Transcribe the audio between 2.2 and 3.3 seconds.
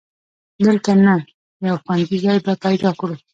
ځای به پیدا کړو.